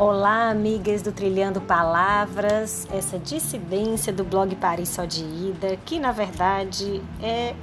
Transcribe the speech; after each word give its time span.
Olá, 0.00 0.48
amigas 0.48 1.02
do 1.02 1.12
Trilhando 1.12 1.60
Palavras, 1.60 2.88
essa 2.90 3.18
dissidência 3.18 4.10
do 4.10 4.24
blog 4.24 4.56
Paris 4.56 4.88
Só 4.88 5.04
de 5.04 5.22
Ida, 5.22 5.76
que 5.84 6.00
na 6.00 6.10
verdade 6.10 7.02
é 7.22 7.54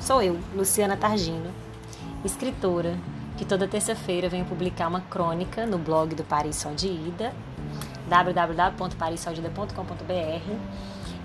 sou 0.00 0.20
eu, 0.20 0.36
Luciana 0.56 0.96
Targino, 0.96 1.52
escritora, 2.24 2.98
que 3.36 3.44
toda 3.44 3.68
terça-feira 3.68 4.28
venho 4.28 4.44
publicar 4.44 4.88
uma 4.88 5.02
crônica 5.02 5.64
no 5.66 5.78
blog 5.78 6.16
do 6.16 6.24
Paris 6.24 6.56
Só 6.56 6.72
de 6.72 6.88
Ida, 6.88 7.32
www.parissodida.com.br, 8.08 10.52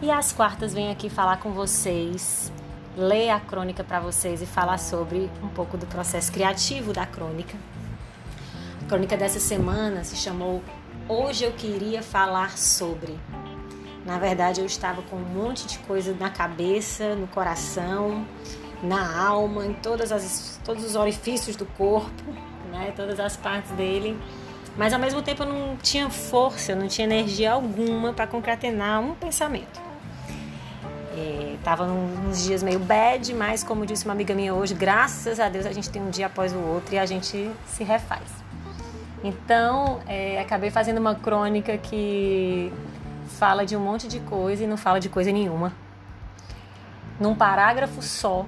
e 0.03 0.11
às 0.11 0.31
quartas 0.31 0.71
venho 0.71 0.91
aqui 0.91 1.09
falar 1.09 1.37
com 1.37 1.51
vocês, 1.51 2.53
ler 2.95 3.31
a 3.31 3.39
crônica 3.39 3.83
para 3.83 3.99
vocês 3.99 4.39
e 4.39 4.45
falar 4.45 4.77
sobre 4.77 5.31
um 5.41 5.47
pouco 5.47 5.77
do 5.77 5.87
processo 5.87 6.31
criativo 6.31 6.93
da 6.93 7.07
crônica 7.07 7.57
crônica 8.89 9.15
dessa 9.15 9.39
semana 9.39 10.03
se 10.03 10.15
chamou 10.15 10.63
Hoje 11.07 11.43
eu 11.43 11.51
queria 11.51 12.03
falar 12.03 12.57
sobre. 12.57 13.17
Na 14.05 14.17
verdade, 14.19 14.61
eu 14.61 14.65
estava 14.65 15.01
com 15.03 15.15
um 15.15 15.25
monte 15.25 15.65
de 15.65 15.79
coisa 15.79 16.15
na 16.19 16.29
cabeça, 16.29 17.15
no 17.15 17.27
coração, 17.27 18.25
na 18.81 19.19
alma, 19.19 19.65
em 19.65 19.73
todas 19.73 20.11
as, 20.11 20.59
todos 20.63 20.83
os 20.83 20.95
orifícios 20.95 21.55
do 21.55 21.65
corpo, 21.65 22.23
né, 22.71 22.93
todas 22.95 23.19
as 23.19 23.35
partes 23.35 23.71
dele. 23.71 24.19
Mas 24.77 24.93
ao 24.93 24.99
mesmo 24.99 25.21
tempo 25.21 25.43
eu 25.43 25.47
não 25.47 25.77
tinha 25.77 26.09
força, 26.09 26.75
não 26.75 26.87
tinha 26.87 27.05
energia 27.05 27.53
alguma 27.53 28.13
para 28.13 28.27
concatenar 28.27 29.01
um 29.01 29.15
pensamento. 29.15 29.81
Estava 31.57 31.85
é, 31.85 31.87
nos 32.25 32.43
dias 32.43 32.63
meio 32.63 32.79
bad, 32.79 33.33
mas 33.33 33.63
como 33.63 33.85
disse 33.85 34.05
uma 34.05 34.13
amiga 34.13 34.33
minha 34.33 34.53
hoje, 34.53 34.73
graças 34.73 35.39
a 35.39 35.49
Deus 35.49 35.65
a 35.65 35.71
gente 35.71 35.89
tem 35.89 36.01
um 36.01 36.09
dia 36.09 36.27
após 36.27 36.53
o 36.53 36.59
outro 36.59 36.95
e 36.95 36.99
a 36.99 37.05
gente 37.05 37.51
se 37.67 37.83
refaz. 37.83 38.48
Então, 39.23 39.99
é, 40.07 40.39
acabei 40.39 40.71
fazendo 40.71 40.97
uma 40.97 41.13
crônica 41.13 41.77
que 41.77 42.71
fala 43.27 43.65
de 43.65 43.75
um 43.75 43.79
monte 43.79 44.07
de 44.07 44.19
coisa 44.21 44.63
e 44.63 44.67
não 44.67 44.77
fala 44.77 44.99
de 44.99 45.09
coisa 45.09 45.31
nenhuma. 45.31 45.73
Num 47.19 47.35
parágrafo 47.35 48.01
só, 48.01 48.45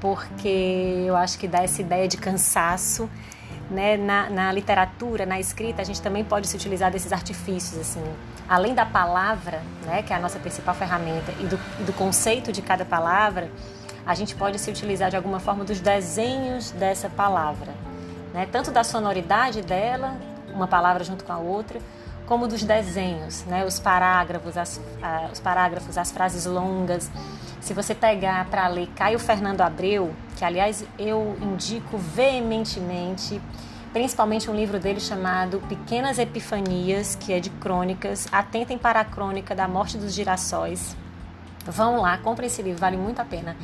porque 0.00 1.04
eu 1.06 1.16
acho 1.16 1.38
que 1.38 1.46
dá 1.46 1.62
essa 1.62 1.80
ideia 1.80 2.08
de 2.08 2.16
cansaço. 2.16 3.08
Né? 3.70 3.96
Na, 3.96 4.28
na 4.28 4.52
literatura, 4.52 5.24
na 5.24 5.38
escrita, 5.38 5.80
a 5.80 5.84
gente 5.84 6.02
também 6.02 6.24
pode 6.24 6.48
se 6.48 6.56
utilizar 6.56 6.90
desses 6.90 7.12
artifícios, 7.12 7.78
assim, 7.78 8.02
além 8.48 8.74
da 8.74 8.84
palavra, 8.84 9.62
né, 9.86 10.02
que 10.02 10.12
é 10.12 10.16
a 10.16 10.18
nossa 10.18 10.40
principal 10.40 10.74
ferramenta, 10.74 11.32
e 11.38 11.44
do, 11.44 11.56
do 11.86 11.92
conceito 11.92 12.50
de 12.50 12.62
cada 12.62 12.84
palavra, 12.84 13.48
a 14.04 14.12
gente 14.12 14.34
pode 14.34 14.58
se 14.58 14.68
utilizar 14.68 15.08
de 15.08 15.14
alguma 15.14 15.38
forma 15.38 15.64
dos 15.64 15.78
desenhos 15.80 16.72
dessa 16.72 17.08
palavra 17.08 17.72
né? 18.32 18.46
tanto 18.50 18.70
da 18.70 18.84
sonoridade 18.84 19.62
dela, 19.62 20.16
uma 20.52 20.66
palavra 20.66 21.04
junto 21.04 21.24
com 21.24 21.32
a 21.32 21.38
outra, 21.38 21.80
como 22.26 22.46
dos 22.46 22.62
desenhos, 22.62 23.44
né? 23.44 23.64
os 23.64 23.80
parágrafos, 23.80 24.56
as, 24.56 24.80
os 25.32 25.40
parágrafos, 25.40 25.98
as 25.98 26.10
frases 26.12 26.46
longas. 26.46 27.10
Se 27.60 27.74
você 27.74 27.94
pegar 27.94 28.46
para 28.46 28.66
ler 28.68 28.88
Caio 28.94 29.18
Fernando 29.18 29.60
Abreu, 29.60 30.14
que 30.36 30.44
aliás 30.44 30.84
eu 30.98 31.36
indico 31.42 31.98
veementemente, 31.98 33.40
principalmente 33.92 34.50
um 34.50 34.54
livro 34.54 34.78
dele 34.78 35.00
chamado 35.00 35.60
Pequenas 35.68 36.18
Epifanias, 36.18 37.16
que 37.16 37.32
é 37.32 37.40
de 37.40 37.50
crônicas. 37.50 38.28
Atentem 38.32 38.78
para 38.78 39.00
a 39.00 39.04
crônica 39.04 39.54
da 39.54 39.68
morte 39.68 39.98
dos 39.98 40.14
girassóis. 40.14 40.96
Vão 41.66 42.00
lá, 42.00 42.16
comprem 42.16 42.46
esse 42.46 42.62
livro, 42.62 42.80
vale 42.80 42.96
muito 42.96 43.20
a 43.20 43.24
pena. 43.24 43.56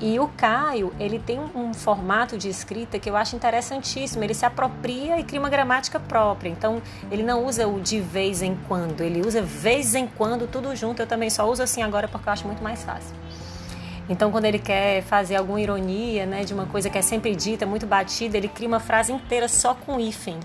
E 0.00 0.18
o 0.18 0.28
Caio, 0.28 0.92
ele 0.98 1.18
tem 1.18 1.40
um 1.54 1.72
formato 1.72 2.36
de 2.36 2.48
escrita 2.48 2.98
que 2.98 3.08
eu 3.08 3.16
acho 3.16 3.36
interessantíssimo. 3.36 4.24
Ele 4.24 4.34
se 4.34 4.44
apropria 4.44 5.18
e 5.18 5.24
cria 5.24 5.38
uma 5.38 5.48
gramática 5.48 6.00
própria. 6.00 6.48
Então, 6.48 6.82
ele 7.10 7.22
não 7.22 7.44
usa 7.44 7.66
o 7.68 7.80
de 7.80 8.00
vez 8.00 8.42
em 8.42 8.56
quando, 8.68 9.02
ele 9.02 9.20
usa 9.20 9.40
vez 9.40 9.94
em 9.94 10.06
quando 10.06 10.46
tudo 10.46 10.74
junto. 10.74 11.00
Eu 11.00 11.06
também 11.06 11.30
só 11.30 11.48
uso 11.48 11.62
assim 11.62 11.82
agora 11.82 12.08
porque 12.08 12.28
eu 12.28 12.32
acho 12.32 12.46
muito 12.46 12.62
mais 12.62 12.82
fácil. 12.82 13.14
Então, 14.08 14.30
quando 14.30 14.44
ele 14.44 14.58
quer 14.58 15.02
fazer 15.02 15.36
alguma 15.36 15.60
ironia, 15.60 16.26
né, 16.26 16.44
de 16.44 16.52
uma 16.52 16.66
coisa 16.66 16.90
que 16.90 16.98
é 16.98 17.02
sempre 17.02 17.34
dita, 17.34 17.64
muito 17.64 17.86
batida, 17.86 18.36
ele 18.36 18.48
cria 18.48 18.68
uma 18.68 18.80
frase 18.80 19.12
inteira 19.12 19.48
só 19.48 19.74
com 19.74 19.98
hífen, 19.98 20.38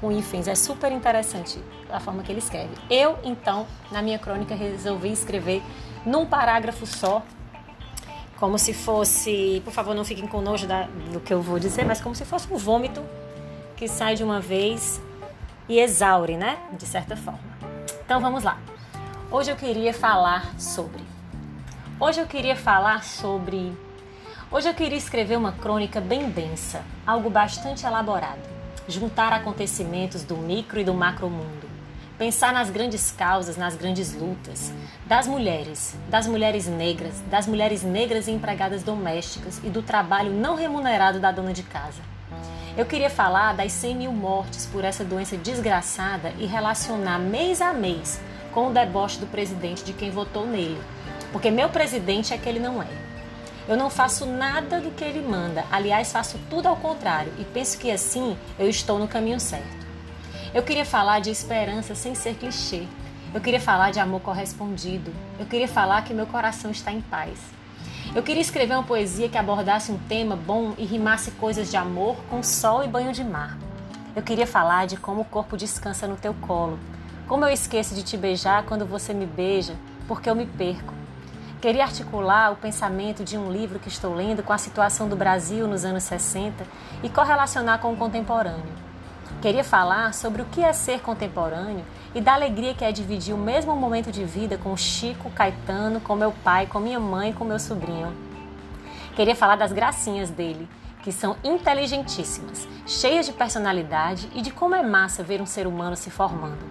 com 0.00 0.10
hífens. 0.10 0.48
É 0.48 0.54
super 0.54 0.90
interessante 0.90 1.58
a 1.92 2.00
forma 2.00 2.22
que 2.22 2.32
ele 2.32 2.38
escreve. 2.38 2.70
Eu, 2.88 3.18
então, 3.22 3.66
na 3.92 4.00
minha 4.00 4.18
crônica 4.18 4.54
resolvi 4.54 5.12
escrever 5.12 5.62
num 6.06 6.24
parágrafo 6.24 6.86
só 6.86 7.22
como 8.38 8.58
se 8.58 8.74
fosse, 8.74 9.62
por 9.64 9.72
favor, 9.72 9.94
não 9.94 10.04
fiquem 10.04 10.26
com 10.26 10.40
nojo 10.40 10.66
da, 10.66 10.88
do 11.12 11.20
que 11.20 11.32
eu 11.32 11.40
vou 11.40 11.58
dizer, 11.58 11.84
mas 11.84 12.00
como 12.00 12.14
se 12.14 12.24
fosse 12.24 12.52
um 12.52 12.56
vômito 12.56 13.02
que 13.76 13.88
sai 13.88 14.14
de 14.14 14.24
uma 14.24 14.40
vez 14.40 15.00
e 15.68 15.78
exaure, 15.78 16.36
né? 16.36 16.58
De 16.72 16.86
certa 16.86 17.16
forma. 17.16 17.40
Então 18.04 18.20
vamos 18.20 18.42
lá. 18.42 18.58
Hoje 19.30 19.50
eu 19.50 19.56
queria 19.56 19.94
falar 19.94 20.58
sobre. 20.58 21.02
Hoje 21.98 22.20
eu 22.20 22.26
queria 22.26 22.56
falar 22.56 23.04
sobre. 23.04 23.72
Hoje 24.50 24.68
eu 24.68 24.74
queria 24.74 24.98
escrever 24.98 25.36
uma 25.36 25.52
crônica 25.52 26.00
bem 26.00 26.28
densa, 26.28 26.82
algo 27.06 27.30
bastante 27.30 27.86
elaborado, 27.86 28.42
juntar 28.86 29.32
acontecimentos 29.32 30.22
do 30.22 30.36
micro 30.36 30.78
e 30.78 30.84
do 30.84 30.94
macro 30.94 31.28
mundo 31.28 31.73
Pensar 32.16 32.52
nas 32.52 32.70
grandes 32.70 33.10
causas, 33.10 33.56
nas 33.56 33.74
grandes 33.74 34.14
lutas 34.14 34.72
das 35.04 35.26
mulheres, 35.26 35.96
das 36.08 36.28
mulheres 36.28 36.68
negras, 36.68 37.20
das 37.28 37.44
mulheres 37.48 37.82
negras 37.82 38.28
empregadas 38.28 38.84
domésticas 38.84 39.60
e 39.64 39.68
do 39.68 39.82
trabalho 39.82 40.30
não 40.30 40.54
remunerado 40.54 41.18
da 41.18 41.32
dona 41.32 41.52
de 41.52 41.64
casa. 41.64 42.00
Eu 42.76 42.86
queria 42.86 43.10
falar 43.10 43.54
das 43.54 43.72
100 43.72 43.96
mil 43.96 44.12
mortes 44.12 44.64
por 44.64 44.84
essa 44.84 45.04
doença 45.04 45.36
desgraçada 45.36 46.32
e 46.38 46.46
relacionar 46.46 47.18
mês 47.18 47.60
a 47.60 47.72
mês 47.72 48.20
com 48.52 48.68
o 48.68 48.72
deboche 48.72 49.18
do 49.18 49.26
presidente 49.26 49.82
de 49.82 49.92
quem 49.92 50.12
votou 50.12 50.46
nele. 50.46 50.80
Porque 51.32 51.50
meu 51.50 51.68
presidente 51.68 52.32
é 52.32 52.38
que 52.38 52.48
ele 52.48 52.60
não 52.60 52.80
é. 52.80 52.86
Eu 53.66 53.76
não 53.76 53.90
faço 53.90 54.24
nada 54.24 54.80
do 54.80 54.92
que 54.92 55.02
ele 55.02 55.20
manda, 55.20 55.64
aliás, 55.72 56.12
faço 56.12 56.38
tudo 56.48 56.68
ao 56.68 56.76
contrário 56.76 57.32
e 57.40 57.44
penso 57.44 57.76
que 57.76 57.90
assim 57.90 58.36
eu 58.56 58.68
estou 58.68 59.00
no 59.00 59.08
caminho 59.08 59.40
certo. 59.40 59.83
Eu 60.54 60.62
queria 60.62 60.84
falar 60.84 61.18
de 61.18 61.30
esperança 61.30 61.96
sem 61.96 62.14
ser 62.14 62.36
clichê. 62.36 62.86
Eu 63.34 63.40
queria 63.40 63.58
falar 63.58 63.90
de 63.90 63.98
amor 63.98 64.20
correspondido. 64.20 65.12
Eu 65.36 65.46
queria 65.46 65.66
falar 65.66 66.04
que 66.04 66.14
meu 66.14 66.28
coração 66.28 66.70
está 66.70 66.92
em 66.92 67.00
paz. 67.00 67.40
Eu 68.14 68.22
queria 68.22 68.40
escrever 68.40 68.74
uma 68.74 68.84
poesia 68.84 69.28
que 69.28 69.36
abordasse 69.36 69.90
um 69.90 69.98
tema 69.98 70.36
bom 70.36 70.72
e 70.78 70.84
rimasse 70.84 71.32
coisas 71.32 71.72
de 71.72 71.76
amor 71.76 72.14
com 72.30 72.40
sol 72.40 72.84
e 72.84 72.86
banho 72.86 73.12
de 73.12 73.24
mar. 73.24 73.58
Eu 74.14 74.22
queria 74.22 74.46
falar 74.46 74.86
de 74.86 74.96
como 74.96 75.22
o 75.22 75.24
corpo 75.24 75.56
descansa 75.56 76.06
no 76.06 76.16
teu 76.16 76.32
colo. 76.34 76.78
Como 77.26 77.44
eu 77.44 77.52
esqueço 77.52 77.92
de 77.92 78.04
te 78.04 78.16
beijar 78.16 78.62
quando 78.62 78.86
você 78.86 79.12
me 79.12 79.26
beija, 79.26 79.74
porque 80.06 80.30
eu 80.30 80.36
me 80.36 80.46
perco. 80.46 80.94
Queria 81.60 81.82
articular 81.82 82.52
o 82.52 82.56
pensamento 82.56 83.24
de 83.24 83.36
um 83.36 83.50
livro 83.50 83.80
que 83.80 83.88
estou 83.88 84.14
lendo 84.14 84.44
com 84.44 84.52
a 84.52 84.58
situação 84.58 85.08
do 85.08 85.16
Brasil 85.16 85.66
nos 85.66 85.84
anos 85.84 86.04
60 86.04 86.64
e 87.02 87.08
correlacionar 87.08 87.80
com 87.80 87.92
o 87.92 87.96
contemporâneo. 87.96 88.93
Queria 89.40 89.64
falar 89.64 90.14
sobre 90.14 90.42
o 90.42 90.46
que 90.46 90.62
é 90.62 90.72
ser 90.72 91.00
contemporâneo 91.00 91.84
e 92.14 92.20
da 92.20 92.34
alegria 92.34 92.74
que 92.74 92.84
é 92.84 92.92
dividir 92.92 93.34
o 93.34 93.38
mesmo 93.38 93.76
momento 93.76 94.10
de 94.10 94.24
vida 94.24 94.56
com 94.56 94.76
Chico, 94.76 95.30
Caetano, 95.30 96.00
com 96.00 96.16
meu 96.16 96.32
pai, 96.32 96.66
com 96.66 96.80
minha 96.80 97.00
mãe 97.00 97.32
com 97.32 97.44
meu 97.44 97.58
sobrinho. 97.58 98.14
Queria 99.14 99.36
falar 99.36 99.56
das 99.56 99.72
gracinhas 99.72 100.30
dele, 100.30 100.68
que 101.02 101.12
são 101.12 101.36
inteligentíssimas, 101.44 102.66
cheias 102.86 103.26
de 103.26 103.32
personalidade 103.32 104.30
e 104.34 104.40
de 104.40 104.50
como 104.50 104.74
é 104.74 104.82
massa 104.82 105.22
ver 105.22 105.40
um 105.42 105.46
ser 105.46 105.66
humano 105.66 105.96
se 105.96 106.10
formando. 106.10 106.64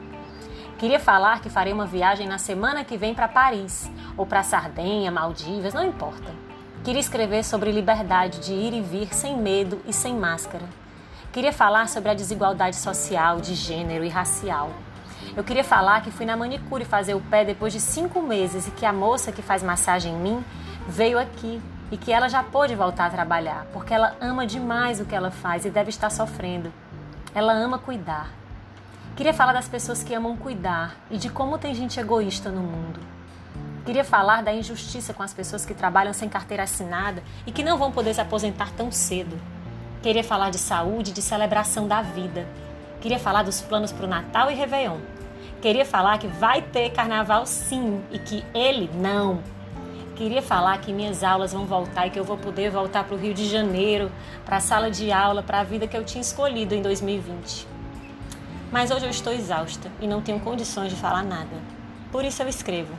Queria 0.79 0.99
falar 0.99 1.39
que 1.39 1.49
farei 1.49 1.71
uma 1.71 1.85
viagem 1.85 2.27
na 2.27 2.37
semana 2.37 2.83
que 2.83 2.97
vem 2.97 3.13
para 3.13 3.27
Paris, 3.27 3.89
ou 4.17 4.25
para 4.25 4.43
Sardenha, 4.43 5.11
Maldivas, 5.11 5.73
não 5.73 5.85
importa. 5.85 6.33
Queria 6.83 6.99
escrever 6.99 7.43
sobre 7.45 7.71
liberdade 7.71 8.39
de 8.39 8.51
ir 8.51 8.73
e 8.73 8.81
vir 8.81 9.13
sem 9.13 9.37
medo 9.37 9.79
e 9.87 9.93
sem 9.93 10.13
máscara. 10.15 10.82
Queria 11.33 11.51
falar 11.51 11.89
sobre 11.89 12.11
a 12.11 12.13
desigualdade 12.13 12.75
social, 12.75 13.41
de 13.41 13.55
gênero 13.55 14.05
e 14.05 14.07
racial. 14.07 14.69
Eu 15.35 15.43
queria 15.43 15.63
falar 15.63 16.03
que 16.03 16.11
fui 16.11 16.27
na 16.27 16.37
manicure 16.37 16.85
fazer 16.85 17.15
o 17.15 17.21
pé 17.21 17.43
depois 17.43 17.73
de 17.73 17.79
cinco 17.79 18.21
meses 18.21 18.67
e 18.67 18.71
que 18.71 18.85
a 18.85 18.93
moça 18.93 19.31
que 19.31 19.41
faz 19.41 19.63
massagem 19.63 20.13
em 20.13 20.19
mim 20.19 20.45
veio 20.87 21.17
aqui 21.17 21.59
e 21.91 21.97
que 21.97 22.11
ela 22.11 22.29
já 22.29 22.43
pôde 22.43 22.75
voltar 22.75 23.07
a 23.07 23.09
trabalhar, 23.09 23.65
porque 23.73 23.95
ela 23.95 24.15
ama 24.21 24.45
demais 24.45 24.99
o 24.99 25.05
que 25.05 25.15
ela 25.15 25.31
faz 25.31 25.65
e 25.65 25.71
deve 25.71 25.89
estar 25.89 26.11
sofrendo. 26.11 26.71
Ela 27.33 27.53
ama 27.53 27.79
cuidar. 27.79 28.29
Queria 29.15 29.33
falar 29.33 29.53
das 29.53 29.67
pessoas 29.67 30.03
que 30.03 30.13
amam 30.13 30.37
cuidar 30.37 30.95
e 31.09 31.17
de 31.17 31.31
como 31.31 31.57
tem 31.57 31.73
gente 31.73 31.99
egoísta 31.99 32.51
no 32.51 32.61
mundo. 32.61 32.99
Queria 33.83 34.03
falar 34.03 34.43
da 34.43 34.53
injustiça 34.53 35.15
com 35.15 35.23
as 35.23 35.33
pessoas 35.33 35.65
que 35.65 35.73
trabalham 35.73 36.13
sem 36.13 36.29
carteira 36.29 36.61
assinada 36.61 37.23
e 37.47 37.51
que 37.51 37.63
não 37.63 37.75
vão 37.75 37.91
poder 37.91 38.13
se 38.13 38.21
aposentar 38.21 38.69
tão 38.73 38.91
cedo. 38.91 39.35
Queria 40.03 40.21
falar 40.21 40.49
de 40.49 40.57
saúde, 40.57 41.13
de 41.13 41.21
celebração 41.21 41.87
da 41.87 42.01
vida. 42.01 42.45
Queria 42.99 43.17
falar 43.17 43.41
dos 43.41 43.61
planos 43.61 43.93
para 43.93 44.05
o 44.05 44.09
Natal 44.09 44.51
e 44.51 44.53
Réveillon. 44.53 44.97
Queria 45.61 45.85
falar 45.85 46.17
que 46.17 46.27
vai 46.27 46.61
ter 46.61 46.89
carnaval 46.89 47.45
sim 47.45 48.03
e 48.11 48.19
que 48.19 48.43
ele 48.53 48.89
não. 48.93 49.41
Queria 50.17 50.41
falar 50.41 50.77
que 50.79 50.91
minhas 50.91 51.23
aulas 51.23 51.53
vão 51.53 51.65
voltar 51.65 52.05
e 52.05 52.09
que 52.09 52.19
eu 52.19 52.25
vou 52.25 52.37
poder 52.37 52.69
voltar 52.69 53.05
para 53.05 53.15
o 53.15 53.17
Rio 53.17 53.33
de 53.33 53.47
Janeiro, 53.47 54.11
para 54.43 54.57
a 54.57 54.59
sala 54.59 54.91
de 54.91 55.09
aula, 55.09 55.41
para 55.41 55.61
a 55.61 55.63
vida 55.63 55.87
que 55.87 55.95
eu 55.95 56.03
tinha 56.03 56.21
escolhido 56.21 56.75
em 56.75 56.81
2020. 56.81 57.65
Mas 58.73 58.91
hoje 58.91 59.05
eu 59.05 59.09
estou 59.09 59.31
exausta 59.31 59.89
e 60.01 60.07
não 60.07 60.21
tenho 60.21 60.41
condições 60.41 60.91
de 60.91 60.97
falar 60.97 61.23
nada. 61.23 61.55
Por 62.11 62.25
isso 62.25 62.43
eu 62.43 62.49
escrevo. 62.49 62.93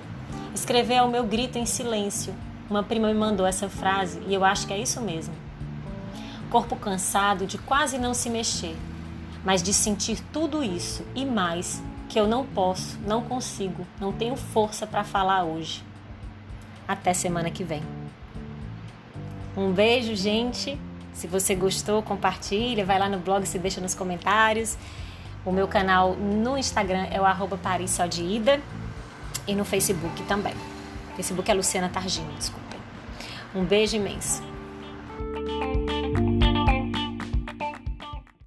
Escrever 0.54 0.94
é 0.94 1.02
o 1.02 1.08
meu 1.10 1.24
grito 1.24 1.58
em 1.58 1.66
silêncio. 1.66 2.34
Uma 2.70 2.82
prima 2.82 3.08
me 3.08 3.14
mandou 3.14 3.46
essa 3.46 3.68
frase 3.68 4.22
e 4.26 4.32
eu 4.32 4.42
acho 4.42 4.66
que 4.66 4.72
é 4.72 4.78
isso 4.78 5.02
mesmo. 5.02 5.43
Corpo 6.54 6.76
cansado 6.76 7.48
de 7.48 7.58
quase 7.58 7.98
não 7.98 8.14
se 8.14 8.30
mexer, 8.30 8.76
mas 9.44 9.60
de 9.60 9.74
sentir 9.74 10.20
tudo 10.32 10.62
isso 10.62 11.04
e 11.12 11.26
mais 11.26 11.82
que 12.08 12.16
eu 12.16 12.28
não 12.28 12.46
posso, 12.46 12.96
não 13.04 13.22
consigo, 13.22 13.84
não 14.00 14.12
tenho 14.12 14.36
força 14.36 14.86
para 14.86 15.02
falar 15.02 15.42
hoje. 15.42 15.82
Até 16.86 17.12
semana 17.12 17.50
que 17.50 17.64
vem. 17.64 17.82
Um 19.56 19.72
beijo, 19.72 20.14
gente. 20.14 20.78
Se 21.12 21.26
você 21.26 21.56
gostou, 21.56 22.00
compartilha, 22.04 22.84
vai 22.84 23.00
lá 23.00 23.08
no 23.08 23.18
blog, 23.18 23.44
se 23.46 23.58
deixa 23.58 23.80
nos 23.80 23.96
comentários. 23.96 24.78
O 25.44 25.50
meu 25.50 25.66
canal 25.66 26.14
no 26.14 26.56
Instagram 26.56 27.08
é 27.10 27.20
o 27.20 27.24
arroba 27.24 27.58
e 29.44 29.54
no 29.56 29.64
Facebook 29.64 30.22
também. 30.28 30.54
Facebook 31.16 31.50
é 31.50 31.54
Luciana 31.54 31.88
Targini, 31.88 32.32
desculpem. 32.34 32.78
Um 33.52 33.64
beijo 33.64 33.96
imenso. 33.96 34.40